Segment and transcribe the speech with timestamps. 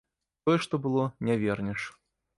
[0.49, 1.81] Тое, што было, не вернеш.